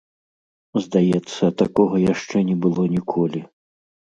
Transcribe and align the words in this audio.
Здаецца, 0.85 1.43
такога 1.63 1.95
яшчэ 2.13 2.37
не 2.51 2.55
было 2.65 2.83
ніколі. 2.99 3.39